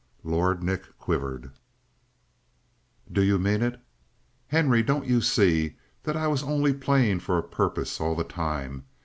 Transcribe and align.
Lord 0.23 0.63
Nick 0.63 0.97
quivered. 0.97 1.51
"Do 3.11 3.21
you 3.21 3.37
mean 3.37 3.61
it?" 3.61 3.79
"Henry, 4.47 4.81
don't 4.81 5.05
you 5.05 5.21
see 5.21 5.75
that 6.01 6.17
I 6.17 6.25
was 6.25 6.41
only 6.41 6.73
playing 6.73 7.19
for 7.19 7.37
a 7.37 7.43
purpose 7.43 8.01
all 8.01 8.15
the 8.15 8.23
time? 8.23 8.85